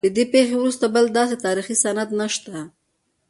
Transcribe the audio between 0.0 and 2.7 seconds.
له دې پیښې وروسته بل داسې تاریخي سند نشته.